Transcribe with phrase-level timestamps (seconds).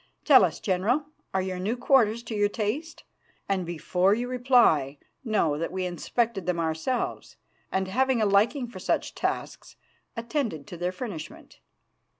[0.25, 3.03] Tell us, General, are your new quarters to your taste,
[3.47, 7.37] and before you reply know that we inspected them ourselves,
[7.71, 9.75] and, having a liking for such tasks,
[10.17, 11.59] attended to their furnishment.